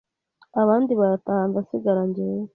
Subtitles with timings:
[0.61, 2.43] abandi Barataha ndasigara njyewe